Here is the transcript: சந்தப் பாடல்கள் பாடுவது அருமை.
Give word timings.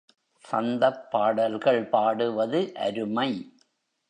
சந்தப் 0.45 1.11
பாடல்கள் 1.11 1.87
பாடுவது 1.87 2.73
அருமை. 2.79 3.29